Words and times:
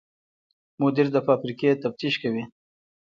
مدیر 0.81 1.07
د 1.13 1.17
فابریکې 1.27 1.71
تفتیش 1.83 2.13
کوي. 2.23 2.43